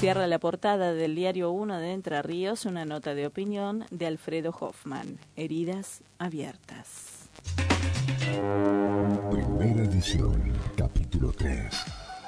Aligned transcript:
Cierra 0.00 0.26
la 0.26 0.38
portada 0.38 0.94
del 0.94 1.14
diario 1.14 1.50
1 1.50 1.78
de 1.78 1.92
Entre 1.92 2.22
Ríos 2.22 2.64
una 2.64 2.86
nota 2.86 3.14
de 3.14 3.26
opinión 3.26 3.84
de 3.90 4.06
Alfredo 4.06 4.50
Hoffman, 4.58 5.18
Heridas 5.36 6.00
abiertas. 6.18 7.28
Primera 9.30 9.84
edición, 9.84 10.54
capítulo 10.74 11.32
3. 11.32 11.66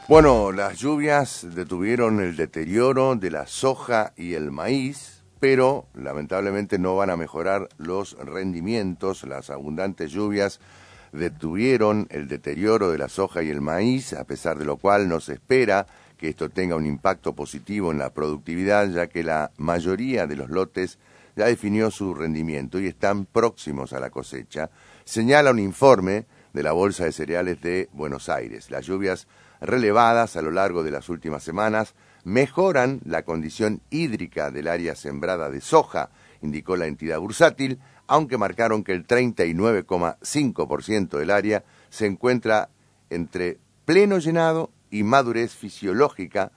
Bueno, 0.06 0.52
las 0.52 0.80
lluvias 0.80 1.46
detuvieron 1.54 2.20
el 2.20 2.36
deterioro 2.36 3.16
de 3.16 3.30
la 3.30 3.46
soja 3.46 4.12
y 4.18 4.34
el 4.34 4.50
maíz, 4.50 5.22
pero 5.40 5.86
lamentablemente 5.94 6.78
no 6.78 6.96
van 6.96 7.08
a 7.08 7.16
mejorar 7.16 7.70
los 7.78 8.18
rendimientos. 8.18 9.24
Las 9.24 9.48
abundantes 9.48 10.10
lluvias 10.10 10.60
detuvieron 11.12 12.06
el 12.10 12.28
deterioro 12.28 12.90
de 12.90 12.98
la 12.98 13.08
soja 13.08 13.42
y 13.42 13.48
el 13.48 13.62
maíz, 13.62 14.12
a 14.12 14.24
pesar 14.24 14.58
de 14.58 14.66
lo 14.66 14.76
cual 14.76 15.08
no 15.08 15.20
se 15.20 15.32
espera 15.32 15.86
que 16.22 16.28
esto 16.28 16.48
tenga 16.50 16.76
un 16.76 16.86
impacto 16.86 17.34
positivo 17.34 17.90
en 17.90 17.98
la 17.98 18.10
productividad, 18.10 18.88
ya 18.88 19.08
que 19.08 19.24
la 19.24 19.50
mayoría 19.56 20.28
de 20.28 20.36
los 20.36 20.50
lotes 20.50 21.00
ya 21.34 21.46
definió 21.46 21.90
su 21.90 22.14
rendimiento 22.14 22.78
y 22.78 22.86
están 22.86 23.24
próximos 23.24 23.92
a 23.92 23.98
la 23.98 24.10
cosecha, 24.10 24.70
señala 25.04 25.50
un 25.50 25.58
informe 25.58 26.26
de 26.52 26.62
la 26.62 26.70
Bolsa 26.70 27.06
de 27.06 27.10
Cereales 27.10 27.60
de 27.60 27.88
Buenos 27.92 28.28
Aires. 28.28 28.70
Las 28.70 28.86
lluvias 28.86 29.26
relevadas 29.60 30.36
a 30.36 30.42
lo 30.42 30.52
largo 30.52 30.84
de 30.84 30.92
las 30.92 31.08
últimas 31.08 31.42
semanas 31.42 31.96
mejoran 32.22 33.00
la 33.04 33.24
condición 33.24 33.80
hídrica 33.90 34.52
del 34.52 34.68
área 34.68 34.94
sembrada 34.94 35.50
de 35.50 35.60
soja, 35.60 36.10
indicó 36.40 36.76
la 36.76 36.86
entidad 36.86 37.18
bursátil, 37.18 37.80
aunque 38.06 38.38
marcaron 38.38 38.84
que 38.84 38.92
el 38.92 39.08
39,5% 39.08 41.18
del 41.18 41.32
área 41.32 41.64
se 41.90 42.06
encuentra 42.06 42.68
entre 43.10 43.58
pleno 43.84 44.18
llenado 44.18 44.70
y 44.92 45.02
madurez 45.02 45.52
fisiológica 45.56 46.52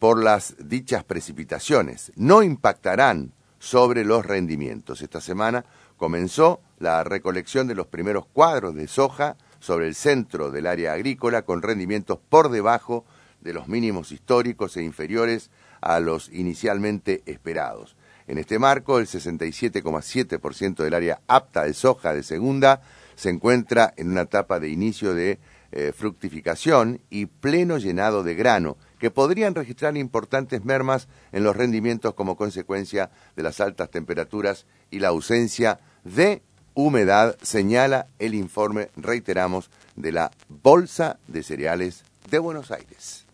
por 0.00 0.22
las 0.22 0.56
dichas 0.58 1.04
precipitaciones. 1.04 2.10
No 2.16 2.42
impactarán 2.42 3.32
sobre 3.60 4.04
los 4.04 4.26
rendimientos. 4.26 5.02
Esta 5.02 5.20
semana 5.20 5.64
comenzó 5.96 6.60
la 6.78 7.04
recolección 7.04 7.68
de 7.68 7.74
los 7.74 7.86
primeros 7.86 8.26
cuadros 8.26 8.74
de 8.74 8.88
soja 8.88 9.36
sobre 9.60 9.86
el 9.86 9.94
centro 9.94 10.50
del 10.50 10.66
área 10.66 10.92
agrícola 10.92 11.42
con 11.42 11.62
rendimientos 11.62 12.18
por 12.28 12.50
debajo 12.50 13.04
de 13.40 13.52
los 13.52 13.68
mínimos 13.68 14.12
históricos 14.12 14.76
e 14.76 14.82
inferiores 14.82 15.50
a 15.80 16.00
los 16.00 16.28
inicialmente 16.30 17.22
esperados. 17.26 17.96
En 18.26 18.38
este 18.38 18.58
marco, 18.58 18.98
el 18.98 19.06
67,7% 19.06 20.84
del 20.84 20.94
área 20.94 21.20
apta 21.26 21.64
de 21.64 21.74
soja 21.74 22.14
de 22.14 22.22
segunda 22.22 22.82
se 23.14 23.30
encuentra 23.30 23.94
en 23.96 24.10
una 24.10 24.22
etapa 24.22 24.60
de 24.60 24.68
inicio 24.68 25.14
de 25.14 25.38
eh, 25.72 25.92
fructificación 25.96 27.00
y 27.10 27.26
pleno 27.26 27.78
llenado 27.78 28.22
de 28.22 28.34
grano, 28.34 28.76
que 28.98 29.10
podrían 29.10 29.54
registrar 29.54 29.96
importantes 29.96 30.64
mermas 30.64 31.08
en 31.32 31.44
los 31.44 31.56
rendimientos 31.56 32.14
como 32.14 32.36
consecuencia 32.36 33.10
de 33.36 33.42
las 33.42 33.60
altas 33.60 33.90
temperaturas 33.90 34.66
y 34.90 35.00
la 35.00 35.08
ausencia 35.08 35.80
de 36.04 36.42
humedad, 36.74 37.36
señala 37.42 38.06
el 38.18 38.34
informe, 38.34 38.88
reiteramos, 38.96 39.70
de 39.96 40.12
la 40.12 40.30
Bolsa 40.48 41.18
de 41.26 41.42
Cereales 41.42 42.04
de 42.30 42.38
Buenos 42.38 42.70
Aires. 42.70 43.26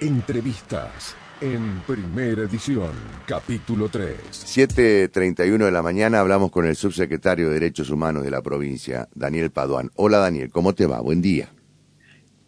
Entrevistas 0.00 1.16
en 1.40 1.80
primera 1.86 2.42
edición, 2.42 2.90
capítulo 3.26 3.88
3. 3.88 4.14
7.31 4.30 5.64
de 5.64 5.70
la 5.70 5.82
mañana 5.82 6.20
hablamos 6.20 6.50
con 6.50 6.66
el 6.66 6.76
subsecretario 6.76 7.48
de 7.48 7.54
Derechos 7.54 7.88
Humanos 7.90 8.24
de 8.24 8.30
la 8.30 8.42
provincia, 8.42 9.08
Daniel 9.14 9.50
Paduán. 9.50 9.90
Hola 9.96 10.18
Daniel, 10.18 10.50
¿cómo 10.50 10.74
te 10.74 10.86
va? 10.86 11.00
Buen 11.00 11.22
día. 11.22 11.48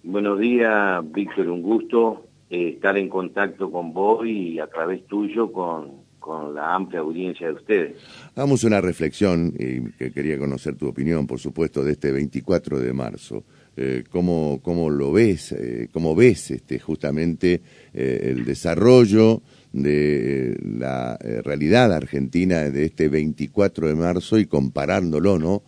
Buenos 0.02 0.38
días, 0.38 1.00
Víctor, 1.10 1.48
un 1.48 1.62
gusto 1.62 2.26
eh, 2.50 2.72
estar 2.74 2.98
en 2.98 3.08
contacto 3.08 3.70
con 3.70 3.94
vos 3.94 4.26
y 4.26 4.58
a 4.58 4.66
través 4.66 5.06
tuyo 5.06 5.50
con, 5.50 6.02
con 6.18 6.54
la 6.54 6.74
amplia 6.74 7.00
audiencia 7.00 7.46
de 7.46 7.54
ustedes. 7.54 7.96
Hagamos 8.36 8.62
una 8.64 8.82
reflexión, 8.82 9.54
y 9.58 9.90
que 9.92 10.12
quería 10.12 10.38
conocer 10.38 10.76
tu 10.76 10.88
opinión, 10.88 11.26
por 11.26 11.38
supuesto, 11.38 11.82
de 11.82 11.92
este 11.92 12.12
24 12.12 12.78
de 12.78 12.92
marzo. 12.92 13.44
Eh, 13.74 14.04
¿cómo, 14.10 14.60
¿Cómo 14.62 14.90
lo 14.90 15.12
ves? 15.12 15.52
Eh, 15.52 15.88
¿Cómo 15.92 16.14
ves 16.14 16.50
este, 16.50 16.78
justamente 16.78 17.62
eh, 17.94 18.32
el 18.36 18.44
desarrollo 18.44 19.40
de 19.72 20.58
la 20.62 21.16
realidad 21.42 21.90
argentina 21.94 22.58
de 22.58 22.84
este 22.84 23.08
24 23.08 23.88
de 23.88 23.94
marzo 23.94 24.38
y 24.38 24.44
comparándolo 24.44 25.38
¿no? 25.38 25.62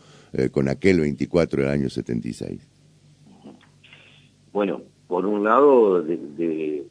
con 0.51 0.69
aquel 0.69 1.01
24 1.01 1.63
del 1.63 1.71
año 1.71 1.89
76? 1.89 2.69
Bueno, 4.53 4.83
por 5.07 5.25
un 5.25 5.45
lado, 5.45 6.03
de, 6.03 6.85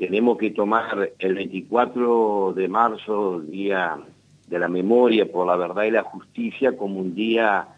tenemos 0.00 0.36
que 0.38 0.50
tomar 0.50 1.12
el 1.16 1.34
24 1.34 2.54
de 2.56 2.66
marzo, 2.66 3.40
Día 3.40 3.98
de 4.48 4.58
la 4.58 4.68
Memoria 4.68 5.30
por 5.30 5.46
la 5.46 5.56
Verdad 5.56 5.84
y 5.84 5.92
la 5.92 6.02
Justicia, 6.02 6.76
como 6.76 6.98
un 6.98 7.14
día 7.14 7.68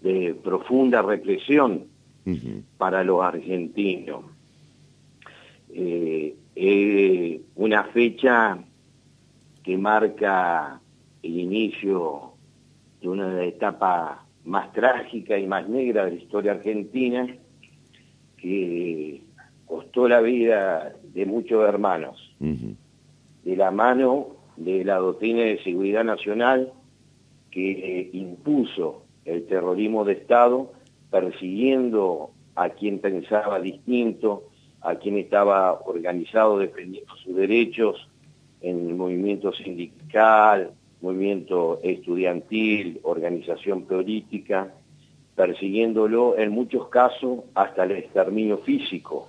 de 0.00 0.34
profunda 0.42 1.02
represión 1.02 1.84
para 2.76 3.04
los 3.04 3.22
argentinos. 3.22 4.24
Eh, 5.70 6.34
es 6.54 7.40
una 7.56 7.84
fecha 7.84 8.58
que 9.62 9.78
marca 9.78 10.80
el 11.22 11.38
inicio 11.38 12.32
de 13.00 13.08
una 13.08 13.44
etapa 13.44 14.24
más 14.44 14.72
trágica 14.72 15.38
y 15.38 15.46
más 15.46 15.68
negra 15.68 16.04
de 16.04 16.12
la 16.12 16.16
historia 16.16 16.52
argentina, 16.52 17.28
que 18.36 19.22
costó 19.66 20.08
la 20.08 20.20
vida 20.20 20.94
de 21.02 21.26
muchos 21.26 21.68
hermanos, 21.68 22.34
de 22.40 23.56
la 23.56 23.70
mano 23.70 24.38
de 24.56 24.84
la 24.84 24.96
doctrina 24.96 25.42
de 25.42 25.62
seguridad 25.62 26.04
nacional 26.04 26.72
que 27.50 28.10
impuso 28.12 29.04
el 29.24 29.46
terrorismo 29.46 30.04
de 30.04 30.14
Estado 30.14 30.72
persiguiendo 31.10 32.30
a 32.54 32.70
quien 32.70 32.98
pensaba 32.98 33.60
distinto, 33.60 34.44
a 34.80 34.96
quien 34.96 35.18
estaba 35.18 35.80
organizado 35.84 36.58
defendiendo 36.58 37.14
sus 37.16 37.34
derechos 37.34 38.08
en 38.60 38.88
el 38.88 38.94
movimiento 38.94 39.52
sindical, 39.52 40.72
movimiento 41.00 41.80
estudiantil, 41.82 43.00
organización 43.02 43.82
política, 43.82 44.72
persiguiéndolo 45.36 46.36
en 46.36 46.50
muchos 46.50 46.88
casos 46.88 47.44
hasta 47.54 47.84
el 47.84 47.92
exterminio 47.92 48.58
físico, 48.58 49.28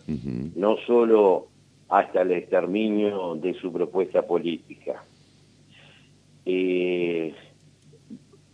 no 0.55 0.77
solo 0.87 1.47
hasta 1.87 2.21
el 2.23 2.31
exterminio 2.31 3.35
de 3.35 3.53
su 3.53 3.71
propuesta 3.71 4.23
política. 4.23 5.03
Eh, 6.45 7.33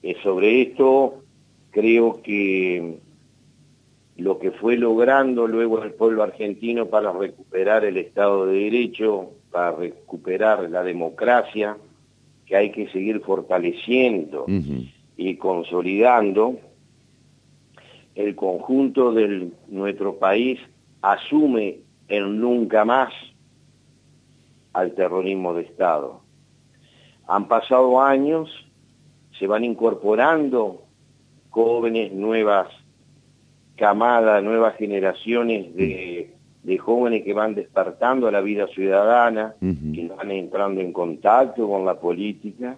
eh, 0.04 0.16
sobre 0.22 0.64
esto 0.64 1.24
creo 1.72 2.22
que 2.22 2.98
lo 4.18 4.40
que 4.40 4.52
fue 4.52 4.78
logrando 4.78 5.48
luego 5.48 5.84
el 5.84 5.94
pueblo 5.94 6.24
argentino 6.24 6.86
para 6.88 7.12
recuperar 7.12 7.84
el 7.84 7.98
Estado 7.98 8.46
de 8.46 8.60
Derecho, 8.60 9.32
para 9.52 9.72
recuperar 9.72 10.70
la 10.70 10.84
democracia, 10.84 11.78
que 12.46 12.56
hay 12.56 12.72
que 12.72 12.88
seguir 12.90 13.22
fortaleciendo 13.22 14.46
y 15.18 15.36
consolidando, 15.36 16.60
el 18.14 18.36
conjunto 18.36 19.12
de 19.12 19.50
nuestro 19.68 20.18
país 20.18 20.60
asume 21.02 21.80
el 22.08 22.40
nunca 22.40 22.86
más 22.86 23.12
al 24.72 24.94
terrorismo 24.94 25.54
de 25.54 25.64
Estado. 25.64 26.22
Han 27.28 27.48
pasado 27.48 28.02
años, 28.02 28.50
se 29.38 29.48
van 29.48 29.66
incorporando 29.66 30.84
jóvenes 31.50 32.14
nuevas 32.14 32.68
camada, 33.76 34.42
nuevas 34.42 34.76
generaciones 34.78 35.76
de, 35.76 36.32
jóvenes 36.80 37.24
que 37.24 37.34
van 37.34 37.56
despertando 37.56 38.28
a 38.28 38.32
la 38.32 38.42
vida 38.42 38.68
ciudadana, 38.68 39.56
que 39.60 40.08
van 40.08 40.32
entrando 40.32 40.82
en 40.82 40.92
contacto 40.92 41.68
con 41.68 41.86
la 41.86 42.00
política, 42.00 42.78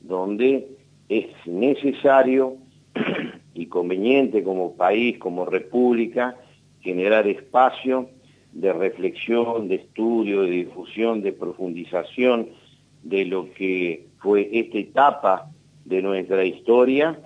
donde 0.00 0.68
es 1.08 1.26
necesario 1.46 2.56
y 3.54 3.66
conveniente 3.66 4.42
como 4.44 4.76
país, 4.76 5.18
como 5.18 5.46
república, 5.46 6.36
generar 6.80 7.26
espacio 7.26 8.10
de 8.52 8.72
reflexión, 8.72 9.68
de 9.68 9.76
estudio, 9.76 10.42
de 10.42 10.50
difusión, 10.50 11.22
de 11.22 11.32
profundización 11.32 12.50
de 13.02 13.24
lo 13.26 13.52
que 13.52 14.06
fue 14.18 14.48
esta 14.52 14.78
etapa 14.78 15.50
de 15.84 16.02
nuestra 16.02 16.44
historia. 16.44 17.18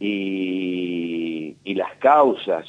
Y, 0.00 1.23
las 1.72 1.94
causas 1.96 2.66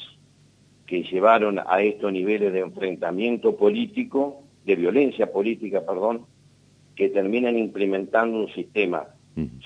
que 0.86 1.02
llevaron 1.02 1.58
a 1.58 1.82
estos 1.82 2.10
niveles 2.10 2.52
de 2.54 2.60
enfrentamiento 2.60 3.56
político, 3.56 4.42
de 4.64 4.76
violencia 4.76 5.30
política, 5.30 5.84
perdón, 5.84 6.24
que 6.94 7.10
terminan 7.10 7.58
implementando 7.58 8.38
un 8.38 8.48
sistema 8.48 9.06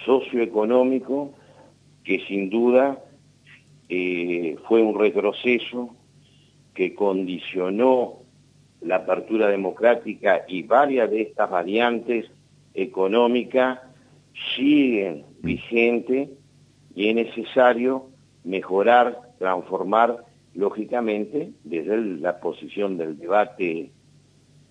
socioeconómico 0.04 1.32
que 2.02 2.20
sin 2.26 2.50
duda 2.50 2.98
eh, 3.88 4.56
fue 4.66 4.82
un 4.82 4.98
retroceso 4.98 5.94
que 6.74 6.94
condicionó 6.94 8.20
la 8.80 8.96
apertura 8.96 9.48
democrática 9.48 10.44
y 10.48 10.62
varias 10.62 11.10
de 11.10 11.22
estas 11.22 11.50
variantes 11.50 12.26
económicas 12.74 13.78
siguen 14.56 15.24
vigentes 15.42 16.30
y 16.94 17.08
es 17.08 17.14
necesario 17.14 18.09
mejorar, 18.44 19.20
transformar, 19.38 20.24
lógicamente, 20.54 21.52
desde 21.64 21.96
la 21.96 22.40
posición 22.40 22.96
del 22.96 23.18
debate 23.18 23.90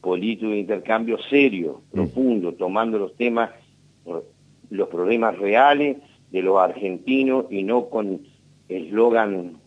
político 0.01 0.51
de 0.51 0.59
intercambio 0.59 1.17
serio, 1.29 1.81
profundo, 1.91 2.53
tomando 2.53 2.97
los 2.97 3.15
temas, 3.15 3.51
los 4.69 4.87
problemas 4.89 5.37
reales 5.37 5.97
de 6.31 6.41
los 6.41 6.59
argentinos 6.59 7.45
y 7.49 7.63
no 7.63 7.89
con 7.89 8.21
eslogan 8.67 9.57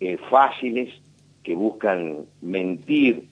eh, 0.00 0.18
fáciles 0.28 0.92
que 1.42 1.54
buscan 1.54 2.26
mentir 2.42 3.28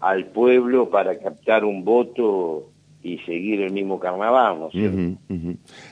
al 0.00 0.26
pueblo 0.26 0.90
para 0.90 1.18
captar 1.18 1.64
un 1.64 1.84
voto 1.84 2.70
y 3.02 3.18
seguir 3.18 3.60
el 3.62 3.72
mismo 3.72 4.00
carnaval, 4.00 4.58
¿no 4.58 4.70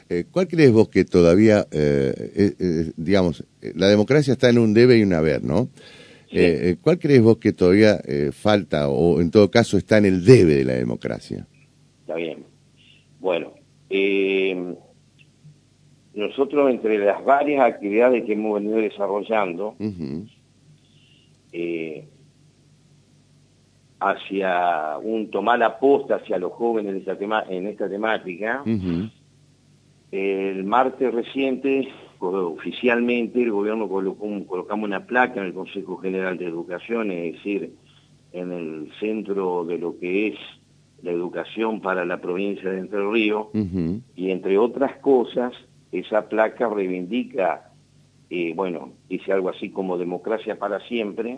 eh, 0.09 0.25
¿Cuál 0.31 0.49
crees 0.49 0.73
vos 0.73 0.89
que 0.89 1.05
todavía, 1.05 1.67
eh, 1.71 2.93
digamos, 2.97 3.45
la 3.75 3.89
democracia 3.89 4.33
está 4.33 4.51
en 4.51 4.59
un 4.59 4.75
debe 4.75 4.99
y 4.99 5.03
un 5.03 5.13
haber, 5.13 5.45
¿no? 5.45 5.69
¿Cuál 6.83 6.99
crees 6.99 7.23
vos 7.23 7.39
que 7.39 7.53
todavía 7.53 8.01
falta 8.33 8.89
o 8.89 9.21
en 9.21 9.31
todo 9.31 9.51
caso 9.51 9.79
está 9.79 9.99
en 9.99 10.07
el 10.07 10.25
debe 10.25 10.57
de 10.57 10.65
la 10.65 10.75
democracia? 10.75 11.47
Está 12.01 12.17
bien. 12.17 12.45
Bueno, 13.21 13.53
nosotros 16.17 16.71
entre 16.71 16.99
las 16.99 17.23
varias 17.25 17.61
actividades 17.61 18.25
que 18.25 18.33
hemos 18.33 18.55
venido 18.55 18.79
desarrollando, 18.79 19.77
eh, 21.53 22.09
hacia 24.01 24.99
un 24.99 25.31
tomar 25.31 25.59
la 25.59 25.79
posta 25.79 26.17
hacia 26.17 26.39
los 26.39 26.53
jóvenes 26.53 26.93
en 26.93 26.99
esta, 26.99 27.17
tema, 27.17 27.45
en 27.49 27.67
esta 27.67 27.89
temática, 27.89 28.63
el 30.13 30.65
martes 30.65 31.13
reciente, 31.13 31.89
oficialmente, 32.19 33.43
el 33.43 33.53
gobierno 33.53 33.89
colocó 33.89 34.27
colocamos 34.47 34.87
una 34.87 35.07
placa 35.07 35.41
en 35.41 35.47
el 35.47 35.55
Consejo 35.55 35.97
General 35.99 36.37
de 36.37 36.47
Educación, 36.47 37.11
es 37.11 37.35
decir, 37.35 37.73
en 38.33 38.53
el 38.53 38.93
centro 39.01 39.65
de 39.65 39.79
lo 39.79 39.99
que 39.99 40.29
es 40.29 40.39
la 41.03 41.11
educación 41.11 41.81
para 41.81 42.05
la 42.05 42.21
provincia 42.21 42.71
de 42.71 42.79
Entre 42.79 43.11
Ríos, 43.11 43.49
y 44.15 44.31
entre 44.31 44.59
otras 44.59 44.97
cosas, 44.99 45.53
esa 45.93 46.29
placa 46.29 46.69
reivindica, 46.69 47.73
eh, 48.29 48.53
bueno, 48.55 48.93
dice 49.09 49.33
algo 49.33 49.49
así 49.51 49.71
como 49.71 49.99
democracia 49.99 50.59
para 50.59 50.81
siempre, 50.81 51.37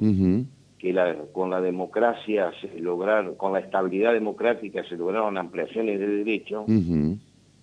que 0.79 0.93
la, 0.93 1.17
con 1.33 1.51
la 1.51 1.61
democracia 1.61 2.53
se 2.61 2.79
lograron, 2.81 3.35
con 3.35 3.53
la 3.53 3.61
estabilidad 3.61 4.13
democrática 4.13 4.85
se 4.85 4.97
lograron 4.97 5.37
ampliaciones 5.37 5.99
de 5.99 6.07
derechos, 6.07 6.65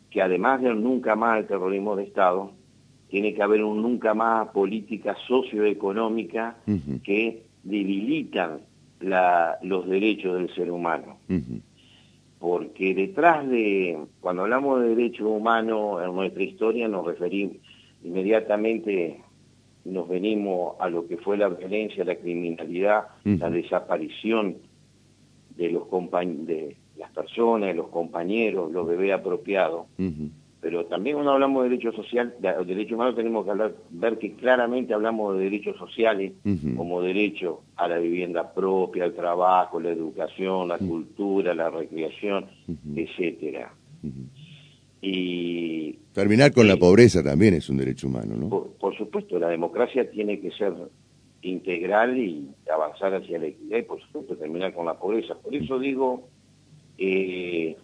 que 0.10 0.22
además 0.22 0.62
del 0.62 0.82
nunca 0.82 1.16
más 1.16 1.40
el 1.40 1.48
terrorismo 1.48 1.96
de 1.96 2.04
Estado, 2.04 2.52
tiene 3.10 3.34
que 3.34 3.42
haber 3.42 3.64
un 3.64 3.82
nunca 3.82 4.14
más 4.14 4.50
política 4.50 5.16
socioeconómica 5.28 6.58
que 7.04 7.44
debilitan 7.64 8.60
la, 9.00 9.58
los 9.62 9.88
derechos 9.88 10.36
del 10.38 10.54
ser 10.54 10.72
humano. 10.72 11.18
Porque 12.40 12.94
detrás 12.94 13.48
de, 13.48 13.98
cuando 14.20 14.44
hablamos 14.44 14.82
de 14.82 14.90
derechos 14.90 15.28
humanos 15.28 16.04
en 16.04 16.14
nuestra 16.14 16.44
historia 16.44 16.88
nos 16.88 17.06
referimos 17.06 17.58
inmediatamente, 18.04 19.20
nos 19.86 20.10
venimos 20.10 20.76
a 20.80 20.90
lo 20.90 21.08
que 21.08 21.18
fue 21.18 21.38
la 21.38 21.48
violencia, 21.48 22.04
la 22.04 22.16
criminalidad, 22.16 23.04
la 23.24 23.50
desaparición 23.50 24.58
de 25.56 25.72
los 25.72 25.88
de 25.90 26.76
las 26.98 27.12
personas, 27.12 27.68
de 27.68 27.76
los 27.76 27.88
compañeros, 27.90 28.72
los 28.72 28.88
bebés 28.88 29.14
apropiados. 29.14 29.86
Pero 30.60 30.86
también 30.86 31.16
cuando 31.18 31.34
hablamos 31.34 31.64
de 31.64 31.70
derechos 31.70 31.96
sociales, 31.96 32.34
de 32.40 32.66
derechos 32.66 32.94
humanos 32.94 33.16
tenemos 33.16 33.46
que 33.46 33.52
hablar, 33.52 33.76
ver 33.92 34.18
que 34.18 34.34
claramente 34.34 34.96
hablamos 34.96 35.38
de 35.38 35.44
derechos 35.44 35.78
sociales 35.78 36.34
como 36.76 37.02
derecho 37.02 37.62
a 37.76 37.88
la 37.88 38.00
vivienda 38.00 38.52
propia, 38.52 39.04
al 39.04 39.14
trabajo, 39.14 39.80
la 39.80 39.92
educación, 39.92 40.70
la 40.70 40.80
cultura, 40.80 41.54
la 41.54 41.70
recreación, 41.70 42.48
etcétera. 42.96 43.72
Y 45.08 46.00
terminar 46.14 46.52
con 46.52 46.68
la 46.68 46.78
pobreza 46.78 47.22
también 47.22 47.54
es 47.54 47.70
un 47.70 47.78
derecho 47.78 48.08
humano, 48.08 48.36
¿no? 48.36 48.50
Por, 48.50 48.98
supuesto, 48.98 49.38
la 49.38 49.50
democracia 49.50 50.10
tiene 50.10 50.40
que 50.40 50.50
ser 50.50 50.74
integral 51.44 52.18
y 52.18 52.50
avanzar 52.74 53.14
hacia 53.14 53.38
la 53.38 53.46
equidad 53.46 53.78
y 53.78 53.84
por 53.84 54.02
supuesto 54.02 54.36
terminar 54.36 54.74
con 54.74 54.88
la 54.88 54.96
pobreza. 54.96 55.36
Por 55.36 55.54
eso 55.54 55.78
digo, 55.78 56.28
eh, 56.98 57.78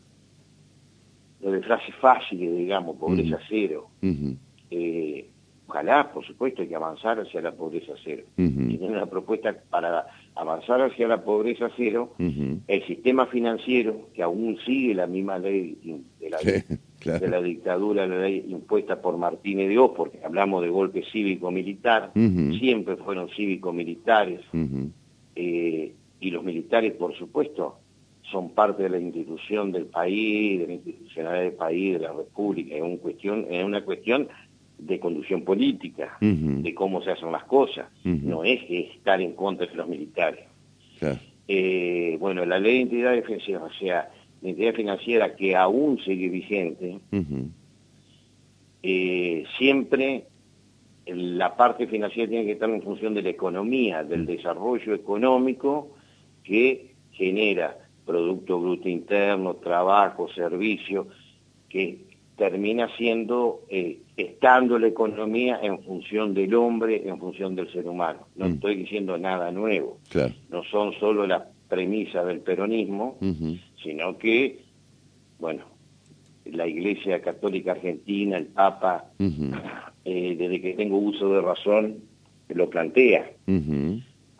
lo 1.41 1.51
de 1.51 1.62
frases 1.62 1.94
fáciles, 2.01 2.57
digamos, 2.57 2.97
pobreza 2.97 3.38
cero. 3.47 3.89
Eh, 4.71 5.29
ojalá, 5.68 6.12
por 6.12 6.25
supuesto, 6.25 6.63
hay 6.63 6.69
que 6.69 6.75
avanzar 6.75 7.19
hacia 7.19 7.39
la 7.39 7.51
pobreza 7.51 7.94
cero. 8.03 8.23
Uh 8.39 8.71
una 8.81 9.06
propuesta 9.06 9.56
para 9.69 10.07
avanzar 10.35 10.81
hacia 10.81 11.07
la 11.07 11.23
pobreza 11.23 11.69
cero, 11.77 12.15
el 12.18 12.88
sistema 12.88 13.27
financiero, 13.27 14.09
que 14.13 14.23
aún 14.23 14.57
sigue 14.65 14.95
la 14.95 15.06
misma 15.06 15.38
ley 15.38 15.77
de 16.19 16.29
la, 16.29 16.39
de 17.03 17.27
la 17.27 17.42
dictadura, 17.42 18.06
la 18.06 18.19
ley 18.19 18.45
impuesta 18.48 19.01
por 19.01 19.18
Martínez 19.18 19.69
de 19.69 19.77
Oz, 19.77 19.94
porque 19.95 20.19
hablamos 20.24 20.62
de 20.62 20.69
golpe 20.69 21.03
cívico-militar, 21.12 22.12
siempre 22.13 22.95
fueron 22.98 23.30
cívico-militares, 23.30 24.42
eh, 25.36 25.94
y 26.19 26.30
los 26.30 26.44
militares, 26.44 26.94
por 26.94 27.15
supuesto, 27.15 27.80
son 28.31 28.51
parte 28.51 28.83
de 28.83 28.89
la 28.89 29.00
institución 29.00 29.71
del 29.71 29.86
país, 29.86 30.59
de 30.59 30.68
la 30.68 30.74
institucionalidad 30.74 31.44
del 31.44 31.53
país, 31.53 31.94
de 31.94 32.00
la 32.00 32.13
república, 32.13 32.75
es, 32.75 32.81
un 32.81 32.98
cuestión, 32.98 33.47
es 33.50 33.63
una 33.63 33.83
cuestión 33.83 34.27
de 34.77 35.00
conducción 35.00 35.44
política, 35.44 36.18
de 36.19 36.74
cómo 36.74 37.01
se 37.04 37.12
hacen 37.12 37.31
las 37.31 37.44
cosas, 37.45 37.88
no 38.04 38.44
es 38.44 38.62
estar 38.69 39.21
en 39.21 39.33
contra 39.33 39.68
de 39.68 39.75
los 39.75 39.88
militares. 39.88 40.45
Eh, 41.47 42.18
bueno, 42.19 42.45
la 42.45 42.59
ley 42.59 42.75
de 42.75 42.81
entidad 42.81 43.24
financiera, 43.24 43.63
o 43.63 43.74
sea, 43.74 44.09
la 44.42 44.50
entidad 44.50 44.74
financiera 44.74 45.36
que 45.36 45.56
aún 45.56 46.00
sigue 46.00 46.30
vigente, 46.30 47.00
eh, 48.84 49.44
siempre 49.58 50.26
la 51.06 51.56
parte 51.56 51.88
financiera 51.88 52.30
tiene 52.30 52.46
que 52.46 52.54
estar 52.54 52.70
en 52.70 52.82
función 52.82 53.14
de 53.14 53.22
la 53.22 53.30
economía, 53.30 54.04
del 54.04 54.26
desarrollo 54.26 54.94
económico 54.94 55.96
que 56.44 56.94
genera 57.12 57.78
Producto 58.06 58.60
Bruto 58.60 58.90
Interno, 58.90 59.56
trabajo, 59.56 60.28
servicio, 60.30 61.07
que 61.69 62.00
termina 62.36 62.90
siendo, 62.98 63.62
eh, 63.69 64.00
estando 64.21 64.78
la 64.80 64.87
economía 64.87 65.59
en 65.61 65.81
función 65.83 66.33
del 66.33 66.54
hombre, 66.56 67.07
en 67.07 67.19
función 67.19 67.56
del 67.56 67.71
ser 67.71 67.87
humano. 67.87 68.28
No 68.35 68.47
mm. 68.47 68.54
estoy 68.54 68.75
diciendo 68.75 69.18
nada 69.18 69.51
nuevo. 69.51 69.99
No 70.49 70.63
son 70.63 70.94
solo 70.99 71.25
las 71.28 71.44
premisas 71.68 72.25
del 72.25 72.40
peronismo, 72.40 73.18
sino 73.81 74.18
que, 74.18 74.63
bueno, 75.40 75.63
la 76.45 76.68
Iglesia 76.68 77.21
Católica 77.21 77.71
Argentina, 77.71 78.37
el 78.37 78.47
Papa, 78.47 79.06
eh, 79.19 80.35
desde 80.37 80.61
que 80.61 80.73
tengo 80.73 80.97
uso 80.97 81.33
de 81.33 81.42
razón, 81.42 81.97
lo 82.49 82.69
plantea 82.69 83.31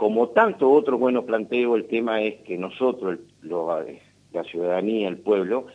como 0.02 0.30
tanto 0.30 0.72
otros 0.72 1.00
buenos 1.00 1.26
planteos, 1.26 1.78
el 1.78 1.86
tema 1.86 2.24
es 2.24 2.42
que 2.42 2.58
nosotros, 2.58 3.20
la 3.44 4.44
ciudadanía, 4.46 5.08
el 5.08 5.20
pueblo, 5.20 5.68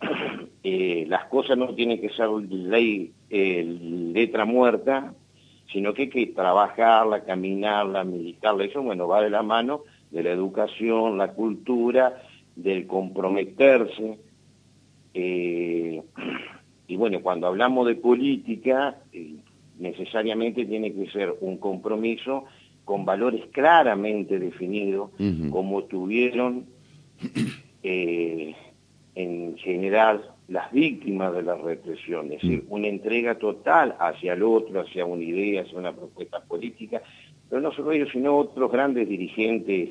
eh, 0.62 1.04
las 1.08 1.26
cosas 1.26 1.56
no 1.56 1.74
tienen 1.74 2.00
que 2.00 2.10
ser 2.10 2.28
ley, 2.28 3.12
eh, 3.28 3.64
letra 3.64 4.44
muerta, 4.44 5.14
sino 5.72 5.94
que 5.94 6.02
hay 6.02 6.08
que 6.08 6.26
trabajarla, 6.28 7.24
caminarla, 7.24 8.04
militarla. 8.04 8.64
Eso, 8.64 8.82
bueno, 8.82 9.06
va 9.06 9.22
de 9.22 9.30
la 9.30 9.42
mano 9.42 9.82
de 10.10 10.22
la 10.22 10.30
educación, 10.30 11.18
la 11.18 11.32
cultura, 11.32 12.22
del 12.56 12.86
comprometerse. 12.86 14.18
Eh, 15.14 16.02
y 16.88 16.96
bueno, 16.96 17.20
cuando 17.22 17.46
hablamos 17.46 17.86
de 17.86 17.94
política, 17.94 18.96
necesariamente 19.78 20.66
tiene 20.66 20.92
que 20.92 21.10
ser 21.10 21.34
un 21.40 21.58
compromiso 21.58 22.44
con 22.84 23.04
valores 23.04 23.42
claramente 23.52 24.38
definidos, 24.40 25.10
como 25.50 25.84
tuvieron 25.84 26.66
eh, 27.84 28.54
en 29.14 29.56
general 29.58 30.30
las 30.48 30.70
víctimas 30.72 31.32
de 31.32 31.42
la 31.42 31.54
represión, 31.54 32.32
es 32.32 32.42
decir, 32.42 32.64
una 32.68 32.88
entrega 32.88 33.36
total 33.36 33.94
hacia 34.00 34.32
el 34.32 34.42
otro, 34.42 34.80
hacia 34.80 35.04
una 35.04 35.22
idea, 35.22 35.62
hacia 35.62 35.78
una 35.78 35.92
propuesta 35.92 36.40
política, 36.40 37.02
pero 37.48 37.62
no 37.62 37.72
solo 37.72 37.92
ellos, 37.92 38.08
sino 38.12 38.36
otros 38.36 38.70
grandes 38.70 39.08
dirigentes 39.08 39.90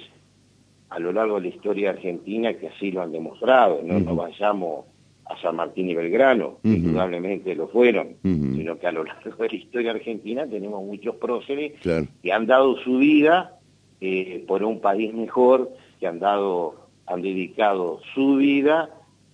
a 0.89 0.99
lo 0.99 1.13
largo 1.13 1.35
de 1.35 1.41
la 1.41 1.47
historia 1.55 1.91
argentina 1.91 2.53
que 2.55 2.67
así 2.67 2.91
lo 2.91 3.01
han 3.01 3.11
demostrado, 3.11 3.81
no 3.83 3.99
nos 3.99 4.15
vayamos 4.15 4.85
a 5.25 5.39
San 5.39 5.55
Martín 5.55 5.89
y 5.89 5.95
Belgrano, 5.95 6.57
indudablemente 6.63 7.55
lo 7.55 7.67
fueron, 7.67 8.15
sino 8.23 8.79
que 8.79 8.87
a 8.87 8.91
lo 8.91 9.03
largo 9.03 9.43
de 9.43 9.49
la 9.49 9.55
historia 9.55 9.91
argentina 9.91 10.47
tenemos 10.47 10.83
muchos 10.83 11.15
próceres 11.15 11.73
que 11.81 12.33
han 12.33 12.47
dado 12.47 12.77
su 12.79 12.97
vida 12.97 13.59
eh, 14.01 14.43
por 14.47 14.63
un 14.63 14.81
país 14.81 15.13
mejor 15.13 15.69
que 15.99 16.07
han 16.07 16.19
dado, 16.19 16.87
han 17.05 17.21
dedicado 17.21 18.01
su 18.15 18.37
vida 18.37 18.89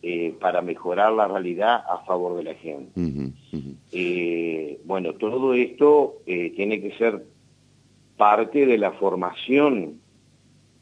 eh, 0.07 0.35
para 0.39 0.61
mejorar 0.61 1.13
la 1.13 1.27
realidad 1.27 1.83
a 1.89 2.05
favor 2.05 2.37
de 2.37 2.43
la 2.43 2.53
gente. 2.53 2.91
Eh, 3.91 4.79
bueno, 4.85 5.13
todo 5.13 5.55
esto 5.55 6.17
eh, 6.27 6.53
tiene 6.55 6.79
que 6.79 6.95
ser 6.95 7.25
parte 8.15 8.67
de 8.67 8.77
la 8.77 8.91
formación 8.91 9.99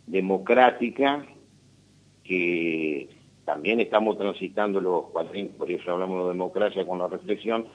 democrática 0.08 1.25
que 2.25 3.08
también 3.46 3.80
estamos 3.80 4.18
transitando 4.18 4.82
los 4.82 5.06
40, 5.12 5.58
por 5.58 5.72
eso 5.72 5.89
hablamos 5.89 6.24
de 6.24 6.34
democracia 6.34 6.86
con 6.86 7.00
la 7.00 7.08
reflexión 7.08 7.68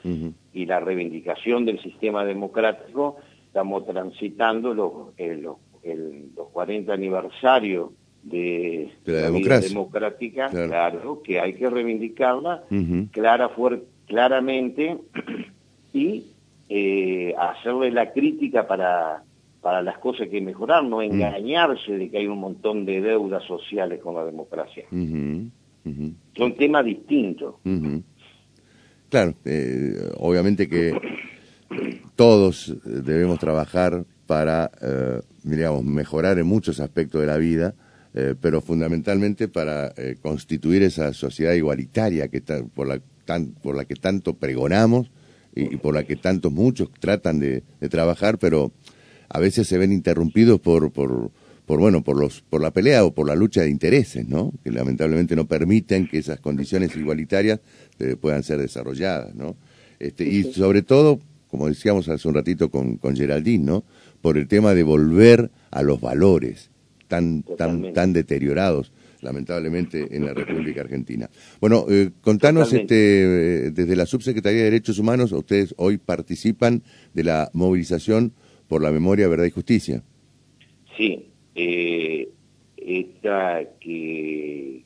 y 0.53 0.67
la 0.67 0.79
reivindicación 0.79 1.65
del 1.65 1.81
sistema 1.81 2.25
democrático, 2.25 3.15
estamos 3.47 3.87
transitando 3.87 4.75
los, 4.75 4.91
los, 5.17 5.57
los 6.35 6.47
40 6.49 6.93
aniversarios 6.93 7.89
de, 8.23 8.91
la, 9.05 9.21
democracia. 9.23 9.69
democrática, 9.69 10.49
claro. 10.49 11.21
que 11.23 11.39
hay 11.39 11.53
que 11.53 11.69
reivindicarla 11.69 12.63
clara, 13.11 13.51
claramente 14.07 14.97
y 15.93 16.25
eh, 16.67 17.33
hacerle 17.37 17.91
la 17.91 18.11
crítica 18.11 18.67
para, 18.67 19.23
para 19.61 19.81
las 19.81 19.97
cosas 19.99 20.27
que 20.29 20.41
mejorar, 20.41 20.83
no 20.83 21.01
engañarse 21.01 21.93
de 21.93 22.09
que 22.09 22.17
hay 22.19 22.27
un 22.27 22.39
montón 22.39 22.85
de 22.85 23.01
deudas 23.01 23.43
sociales 23.45 23.99
con 24.01 24.15
la 24.15 24.25
democracia. 24.25 24.85
Son 24.89 26.55
temas 26.55 26.85
distintos. 26.85 27.55
Claro, 29.09 29.33
eh, 29.45 30.11
obviamente 30.17 30.69
que 30.69 30.93
todos 32.15 32.75
debemos 32.83 33.39
trabajar 33.39 34.05
para, 34.27 34.69
eh, 34.81 35.21
digamos, 35.43 35.83
mejorar 35.83 36.37
en 36.37 36.45
muchos 36.45 36.79
aspectos 36.79 37.21
de 37.21 37.27
la 37.27 37.37
vida, 37.37 37.73
eh, 38.21 38.35
pero 38.39 38.59
fundamentalmente 38.59 39.47
para 39.47 39.93
eh, 39.95 40.17
constituir 40.21 40.83
esa 40.83 41.13
sociedad 41.13 41.53
igualitaria 41.53 42.27
que 42.27 42.41
por, 42.41 42.85
la, 42.85 42.99
por 43.61 43.77
la 43.77 43.85
que 43.85 43.95
tanto 43.95 44.33
pregonamos 44.33 45.09
y, 45.55 45.77
por 45.77 45.95
la 45.95 46.03
que 46.03 46.17
tantos 46.17 46.51
muchos 46.51 46.89
tratan 46.99 47.39
de, 47.39 47.63
trabajar, 47.89 48.37
pero 48.37 48.73
a 49.29 49.39
veces 49.39 49.69
se 49.69 49.77
ven 49.77 49.93
interrumpidos 49.93 50.59
por, 50.59 50.91
por, 50.91 51.31
por, 51.65 51.79
bueno, 51.79 52.03
por, 52.03 52.19
los, 52.19 52.41
por 52.41 52.61
la 52.61 52.71
pelea 52.71 53.05
o 53.05 53.13
por 53.13 53.25
la 53.25 53.35
lucha 53.35 53.61
de 53.61 53.69
intereses, 53.69 54.27
¿no? 54.27 54.51
que 54.65 54.71
lamentablemente 54.71 55.37
no 55.37 55.47
permiten 55.47 56.05
que 56.05 56.17
esas 56.17 56.41
condiciones 56.41 56.93
igualitarias 56.97 57.61
eh, 57.99 58.17
puedan 58.19 58.43
ser 58.43 58.59
desarrolladas. 58.59 59.33
¿no? 59.33 59.55
Este, 59.99 60.25
y 60.25 60.43
sobre 60.51 60.81
todo, 60.81 61.21
como 61.47 61.69
decíamos 61.69 62.09
hace 62.09 62.27
un 62.27 62.33
ratito 62.33 62.69
con, 62.69 62.97
con 62.97 63.15
Geraldine, 63.15 63.63
¿no? 63.63 63.85
por 64.21 64.37
el 64.37 64.49
tema 64.49 64.73
de 64.73 64.83
volver 64.83 65.51
a 65.71 65.83
los 65.83 66.01
valores 66.01 66.69
tan, 67.09 67.43
tan, 67.43 67.91
tan 67.91 68.13
deteriorados 68.13 68.93
lamentablemente 69.21 70.15
en 70.15 70.25
la 70.25 70.33
República 70.33 70.79
Argentina. 70.81 71.29
Bueno, 71.59 71.85
eh, 71.89 72.11
contanos 72.21 72.71
este, 72.71 73.65
eh, 73.65 73.71
desde 73.71 73.97
la 73.97 74.05
Subsecretaría 74.05 74.59
de 74.59 74.65
Derechos 74.65 74.97
Humanos, 74.97 75.33
ustedes 75.33 75.73
hoy 75.77 75.97
participan 75.97 76.83
de 77.13 77.25
la 77.25 77.49
movilización 77.53 78.31
por 78.69 78.81
la 78.81 78.91
memoria, 78.91 79.27
verdad 79.27 79.45
y 79.45 79.51
justicia. 79.51 80.03
Sí, 80.95 81.27
eh, 81.55 82.29
esta 82.77 83.61
que 83.79 84.83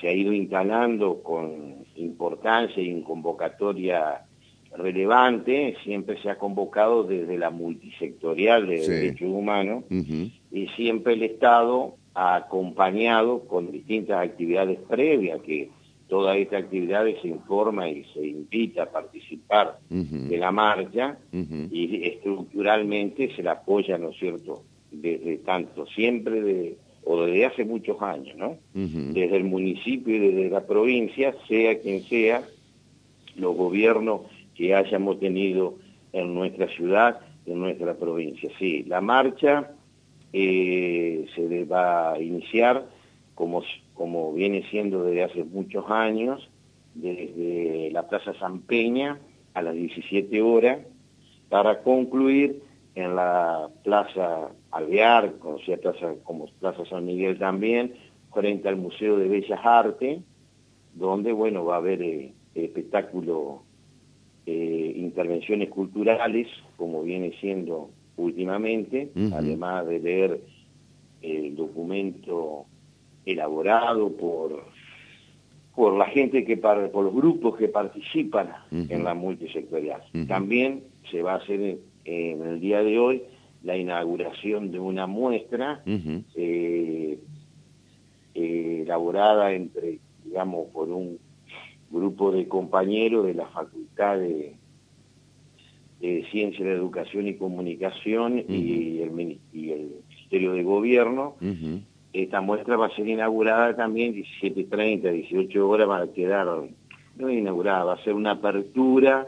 se 0.00 0.08
ha 0.08 0.12
ido 0.12 0.32
instalando 0.32 1.22
con 1.22 1.84
importancia 1.96 2.82
y 2.82 2.88
en 2.88 3.02
convocatoria 3.02 4.22
relevante, 4.76 5.76
siempre 5.82 6.20
se 6.22 6.30
ha 6.30 6.38
convocado 6.38 7.04
desde 7.04 7.38
la 7.38 7.50
multisectorial 7.50 8.66
de 8.66 8.86
derechos 8.86 9.28
humanos 9.28 9.84
y 9.90 10.68
siempre 10.76 11.14
el 11.14 11.22
Estado 11.22 11.94
ha 12.14 12.36
acompañado 12.36 13.40
con 13.46 13.70
distintas 13.70 14.24
actividades 14.24 14.78
previas, 14.88 15.40
que 15.42 15.70
todas 16.08 16.36
estas 16.36 16.64
actividades 16.64 17.20
se 17.22 17.28
informa 17.28 17.88
y 17.88 18.04
se 18.12 18.26
invita 18.26 18.84
a 18.84 18.90
participar 18.90 19.78
de 19.88 20.38
la 20.38 20.50
marcha 20.50 21.18
y 21.32 22.04
estructuralmente 22.04 23.34
se 23.34 23.42
la 23.42 23.52
apoya, 23.52 23.98
¿no 23.98 24.10
es 24.10 24.18
cierto?, 24.18 24.62
desde 24.90 25.36
tanto, 25.38 25.86
siempre 25.86 26.42
de, 26.42 26.76
o 27.04 27.24
desde 27.24 27.46
hace 27.46 27.64
muchos 27.64 28.02
años, 28.02 28.36
¿no? 28.36 28.56
Desde 28.74 29.36
el 29.36 29.44
municipio 29.44 30.16
y 30.16 30.18
desde 30.18 30.50
la 30.50 30.66
provincia, 30.66 31.32
sea 31.46 31.78
quien 31.78 32.02
sea, 32.02 32.42
los 33.36 33.56
gobiernos 33.56 34.22
que 34.60 34.74
hayamos 34.74 35.18
tenido 35.18 35.76
en 36.12 36.34
nuestra 36.34 36.68
ciudad, 36.68 37.20
en 37.46 37.60
nuestra 37.60 37.94
provincia. 37.94 38.50
Sí, 38.58 38.82
la 38.82 39.00
marcha 39.00 39.70
eh, 40.34 41.26
se 41.34 41.64
va 41.64 42.12
a 42.12 42.20
iniciar 42.20 42.86
como, 43.34 43.62
como 43.94 44.34
viene 44.34 44.62
siendo 44.70 45.02
desde 45.04 45.24
hace 45.24 45.44
muchos 45.44 45.90
años, 45.90 46.50
desde 46.94 47.90
la 47.90 48.06
Plaza 48.06 48.34
San 48.34 48.60
Peña 48.60 49.18
a 49.54 49.62
las 49.62 49.74
17 49.74 50.42
horas, 50.42 50.80
para 51.48 51.82
concluir 51.82 52.62
en 52.94 53.16
la 53.16 53.70
Plaza 53.82 54.50
Alvear, 54.72 55.38
conocida 55.38 55.78
plaza, 55.78 56.16
como 56.22 56.48
Plaza 56.60 56.84
San 56.84 57.06
Miguel 57.06 57.38
también, 57.38 57.94
frente 58.30 58.68
al 58.68 58.76
Museo 58.76 59.16
de 59.16 59.26
Bellas 59.26 59.60
Artes, 59.64 60.20
donde, 60.92 61.32
bueno, 61.32 61.64
va 61.64 61.76
a 61.76 61.78
haber 61.78 62.02
eh, 62.02 62.34
espectáculo, 62.54 63.62
eh, 64.52 64.94
intervenciones 64.96 65.68
culturales, 65.68 66.48
como 66.76 67.04
viene 67.04 67.32
siendo 67.40 67.90
últimamente, 68.16 69.10
además 69.32 69.86
de 69.86 70.00
leer 70.00 70.40
el 71.22 71.54
documento 71.54 72.66
elaborado 73.24 74.10
por, 74.16 74.64
por 75.76 75.96
la 75.96 76.06
gente 76.06 76.44
que 76.44 76.56
por 76.56 77.04
los 77.04 77.14
grupos 77.14 77.56
que 77.56 77.68
participan 77.68 78.50
en 78.72 79.04
la 79.04 79.14
multisectorial. 79.14 80.02
También 80.26 80.82
se 81.12 81.22
va 81.22 81.34
a 81.34 81.36
hacer 81.36 81.78
en, 82.04 82.42
el 82.42 82.58
día 82.58 82.82
de 82.82 82.98
hoy 82.98 83.22
la 83.62 83.76
inauguración 83.76 84.72
de 84.72 84.80
una 84.80 85.06
muestra 85.06 85.80
eh, 85.86 87.20
eh, 88.34 88.82
elaborada 88.84 89.52
entre, 89.52 90.00
digamos, 90.24 90.66
por 90.72 90.88
un 90.88 91.18
grupo 91.90 92.30
de 92.30 92.46
compañeros 92.48 93.26
de 93.26 93.34
la 93.34 93.46
Facultad 93.46 94.18
de, 94.18 94.54
de 96.00 96.26
Ciencia, 96.30 96.64
de 96.64 96.72
Educación 96.72 97.26
y 97.26 97.34
Comunicación 97.34 98.44
y, 98.48 99.00
el, 99.00 99.10
Ministerio 99.10 100.52
de 100.52 100.62
Gobierno. 100.62 101.36
Esta 102.12 102.40
muestra 102.40 102.76
va 102.76 102.86
a 102.86 102.96
ser 102.96 103.06
inaugurada 103.08 103.76
también 103.76 104.14
17.30, 104.14 105.12
18 105.12 105.68
horas, 105.68 105.88
va 105.88 106.02
a 106.02 106.08
quedar, 106.08 106.46
no 107.16 107.30
inaugurada, 107.30 107.84
va 107.84 107.94
a 107.94 108.04
ser 108.04 108.14
una 108.14 108.32
apertura 108.32 109.26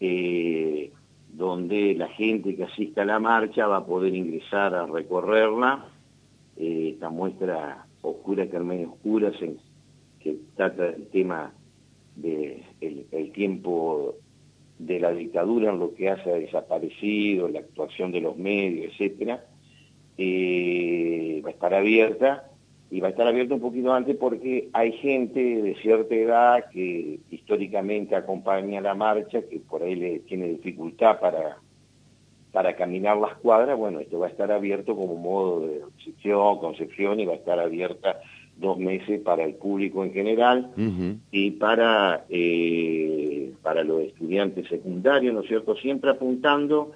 eh, 0.00 0.90
donde 1.32 1.94
la 1.94 2.08
gente 2.08 2.56
que 2.56 2.64
asista 2.64 3.02
a 3.02 3.06
la 3.06 3.18
marcha 3.18 3.66
va 3.66 3.78
a 3.78 3.86
poder 3.86 4.14
ingresar 4.14 4.74
a 4.74 4.86
recorrerla. 4.86 5.86
Eh, 6.56 6.90
esta 6.94 7.08
muestra 7.08 7.86
oscura, 8.02 8.48
Carmen 8.48 8.86
Oscura, 8.86 9.30
que 10.20 10.36
trata 10.56 10.88
el 10.88 11.06
tema 11.06 11.52
de 12.20 12.62
el 13.10 13.32
tiempo 13.32 14.16
de 14.78 15.00
la 15.00 15.10
dictadura 15.10 15.70
en 15.70 15.78
lo 15.78 15.94
que 15.94 16.08
hace 16.08 16.30
a 16.30 16.34
desaparecido, 16.34 17.48
la 17.48 17.60
actuación 17.60 18.12
de 18.12 18.20
los 18.20 18.36
medios, 18.36 18.92
etcétera, 18.92 19.44
eh, 20.16 21.42
va 21.44 21.50
a 21.50 21.52
estar 21.52 21.74
abierta 21.74 22.50
y 22.90 23.00
va 23.00 23.08
a 23.08 23.10
estar 23.10 23.26
abierta 23.26 23.54
un 23.54 23.60
poquito 23.60 23.92
antes 23.92 24.16
porque 24.16 24.68
hay 24.72 24.92
gente 24.92 25.40
de 25.40 25.74
cierta 25.76 26.14
edad 26.14 26.70
que 26.70 27.20
históricamente 27.30 28.14
acompaña 28.14 28.80
la 28.80 28.94
marcha, 28.94 29.42
que 29.42 29.58
por 29.60 29.82
ahí 29.82 29.96
le 29.96 30.20
tiene 30.20 30.48
dificultad 30.48 31.20
para, 31.20 31.58
para 32.52 32.76
caminar 32.76 33.16
las 33.18 33.36
cuadras, 33.38 33.76
bueno, 33.76 34.00
esto 34.00 34.20
va 34.20 34.26
a 34.26 34.30
estar 34.30 34.50
abierto 34.50 34.96
como 34.96 35.16
modo 35.16 35.66
de 35.66 35.82
recepción, 35.96 36.58
concepción 36.58 37.20
y 37.20 37.26
va 37.26 37.34
a 37.34 37.36
estar 37.36 37.58
abierta 37.58 38.20
dos 38.60 38.78
meses 38.78 39.20
para 39.20 39.44
el 39.44 39.54
público 39.54 40.04
en 40.04 40.12
general 40.12 40.70
y 41.30 41.52
para, 41.52 42.24
eh, 42.28 43.52
para 43.62 43.84
los 43.84 44.02
estudiantes 44.02 44.68
secundarios, 44.68 45.34
¿no 45.34 45.40
es 45.40 45.48
cierto? 45.48 45.76
Siempre 45.76 46.10
apuntando 46.10 46.92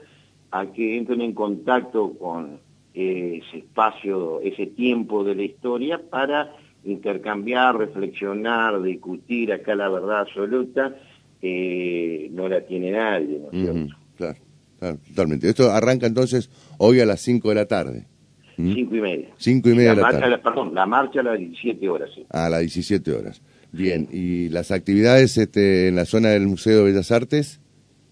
a 0.51 0.67
que 0.67 0.97
entren 0.97 1.21
en 1.21 1.33
contacto 1.33 2.13
con 2.19 2.59
ese 2.95 3.59
espacio, 3.59 4.41
ese 4.41 4.67
tiempo 4.67 5.25
de 5.25 5.35
la 5.35 5.43
historia 5.43 6.01
para 6.11 6.55
intercambiar, 6.85 7.79
reflexionar, 7.79 8.83
discutir, 8.83 9.53
acá 9.53 9.75
la 9.75 9.89
verdad 9.89 10.21
absoluta 10.21 10.97
eh, 11.41 12.29
no 12.33 12.49
la 12.49 12.61
tiene 12.63 12.91
nadie, 12.91 13.39
¿no 13.39 13.51
es 13.53 13.65
cierto? 13.65 13.95
Claro, 14.17 14.39
claro, 14.79 14.99
totalmente. 15.09 15.49
Esto 15.49 15.71
arranca 15.71 16.07
entonces 16.07 16.51
hoy 16.79 17.01
a 17.01 17.07
las 17.07 17.21
5 17.21 17.49
de 17.49 17.55
la 17.55 17.67
tarde. 17.67 18.07
¿Mm? 18.57 18.75
Cinco 18.75 18.97
y 18.97 19.01
media. 19.01 19.29
Cinco 19.37 19.71
y 19.71 19.75
media 19.75 19.95
la, 19.95 20.03
la 20.03 20.21
marcha, 20.21 20.43
perdón, 20.43 20.75
la 20.75 20.87
marcha 20.87 21.21
a 21.21 21.23
las 21.23 21.39
17 21.39 21.89
horas, 21.89 22.11
sí. 22.15 22.27
A 22.31 22.49
las 22.49 22.61
17 22.61 23.13
horas. 23.13 23.43
Bien, 23.73 24.07
¿y 24.13 24.51
las 24.51 24.71
actividades 24.71 25.39
este, 25.39 25.89
en 25.89 25.97
la 25.97 26.05
zona 26.05 26.29
del 26.29 26.47
Museo 26.47 26.79
de 26.79 26.93
Bellas 26.93 27.11
Artes? 27.11 27.61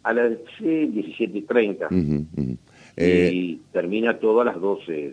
A 0.03 0.15
las 0.15 0.33
sí, 0.59 0.65
17.30. 0.65 1.89
y 2.37 2.59
eh, 2.97 3.59
termina 3.71 4.19
todo 4.19 4.41
a 4.41 4.45
las 4.47 4.59
12. 4.59 5.13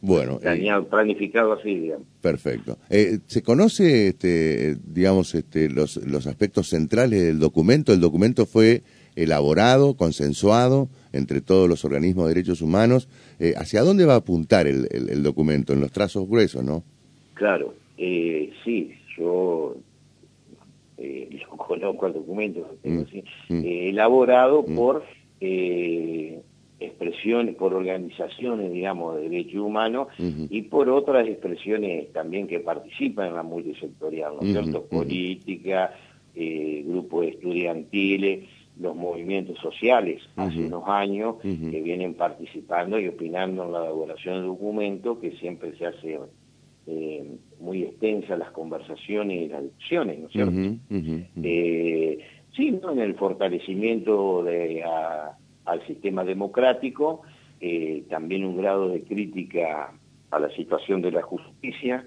Bueno, 0.00 0.40
planeado, 0.40 0.88
planificado 0.88 1.52
así, 1.52 1.76
digamos. 1.76 2.08
Perfecto. 2.20 2.76
Eh, 2.90 3.20
¿Se 3.28 3.42
conoce, 3.42 4.08
este, 4.08 4.76
digamos, 4.84 5.36
este, 5.36 5.70
los, 5.70 5.96
los 5.98 6.26
aspectos 6.26 6.68
centrales 6.68 7.22
del 7.22 7.38
documento? 7.38 7.92
El 7.92 8.00
documento 8.00 8.44
fue 8.44 8.82
elaborado, 9.14 9.96
consensuado 9.96 10.88
entre 11.12 11.40
todos 11.40 11.68
los 11.68 11.84
organismos 11.84 12.26
de 12.26 12.34
derechos 12.34 12.62
humanos. 12.62 13.08
Eh, 13.38 13.54
¿Hacia 13.56 13.82
dónde 13.82 14.04
va 14.04 14.14
a 14.14 14.18
apuntar 14.18 14.66
el, 14.66 14.88
el, 14.90 15.22
documento? 15.22 15.72
En 15.72 15.80
los 15.80 15.92
trazos 15.92 16.28
gruesos, 16.28 16.64
¿no? 16.64 16.82
Claro, 17.34 17.74
eh, 17.98 18.52
sí, 18.64 18.92
yo 19.16 19.76
eh, 20.98 21.40
lo 21.50 21.56
conozco 21.56 22.06
al 22.06 22.14
documento, 22.14 22.76
mm, 22.82 23.00
mm. 23.48 23.64
elaborado 23.64 24.64
mm. 24.66 24.74
por 24.74 25.04
expresiones, 26.78 27.56
por 27.56 27.74
organizaciones, 27.74 28.72
digamos, 28.72 29.16
de 29.16 29.28
derechos 29.28 29.60
humanos 29.60 30.08
y 30.18 30.62
por 30.62 30.88
otras 30.88 31.26
expresiones 31.26 32.12
también 32.12 32.46
que 32.46 32.60
participan 32.60 33.28
en 33.28 33.34
la 33.34 33.42
multisectorial, 33.42 34.34
¿no 34.36 34.46
es 34.46 34.52
cierto? 34.52 34.84
Política, 34.84 35.94
grupos 36.84 37.26
estudiantiles, 37.26 38.48
los 38.82 38.96
movimientos 38.96 39.58
sociales. 39.58 40.22
Hace 40.36 40.58
unos 40.58 40.84
años 40.86 41.36
que 41.40 41.80
vienen 41.80 42.14
participando 42.14 42.98
y 42.98 43.08
opinando 43.08 43.64
en 43.64 43.72
la 43.72 43.78
elaboración 43.78 44.36
del 44.36 44.46
documento, 44.46 45.20
que 45.20 45.32
siempre 45.32 45.76
se 45.78 45.86
hace 45.86 46.18
eh, 46.86 47.36
muy 47.60 47.84
extensa 47.84 48.36
las 48.36 48.50
conversaciones 48.50 49.42
y 49.42 49.48
las 49.48 49.62
discusiones, 49.62 50.18
¿no 50.18 50.26
es 50.26 50.32
cierto? 50.32 50.76
Eh, 51.42 52.18
sí, 52.56 52.80
en 52.82 52.98
el 52.98 53.14
fortalecimiento 53.14 54.42
de, 54.42 54.82
al 55.64 55.86
sistema 55.86 56.24
democrático, 56.24 57.22
eh, 57.60 58.04
también 58.10 58.44
un 58.44 58.56
grado 58.56 58.88
de 58.88 59.02
crítica 59.04 59.92
a 60.32 60.38
la 60.40 60.50
situación 60.56 61.02
de 61.02 61.12
la 61.12 61.22
justicia, 61.22 62.04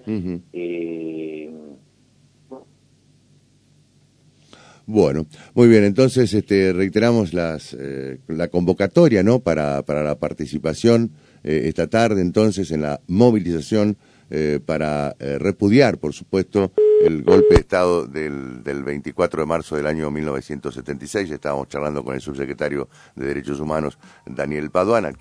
Bueno, 4.88 5.26
muy 5.54 5.66
bien, 5.66 5.82
entonces 5.82 6.32
este, 6.32 6.72
reiteramos 6.72 7.34
las, 7.34 7.76
eh, 7.76 8.20
la 8.28 8.46
convocatoria 8.46 9.24
¿no? 9.24 9.40
para, 9.40 9.82
para 9.82 10.04
la 10.04 10.16
participación 10.16 11.10
eh, 11.42 11.62
esta 11.64 11.88
tarde 11.88 12.22
entonces 12.22 12.70
en 12.70 12.82
la 12.82 13.00
movilización 13.08 13.96
eh, 14.30 14.60
para 14.64 15.14
repudiar, 15.18 15.98
por 15.98 16.12
supuesto, 16.12 16.72
el 17.04 17.22
golpe 17.22 17.54
de 17.54 17.60
Estado 17.60 18.06
del, 18.06 18.62
del 18.64 18.82
24 18.82 19.42
de 19.42 19.46
marzo 19.46 19.76
del 19.76 19.86
año 19.86 20.10
1976. 20.10 21.30
Estábamos 21.30 21.68
charlando 21.68 22.02
con 22.02 22.14
el 22.14 22.20
subsecretario 22.20 22.88
de 23.14 23.26
Derechos 23.26 23.60
Humanos, 23.60 23.98
Daniel 24.24 24.70
Paduana, 24.70 25.12
quien 25.12 25.16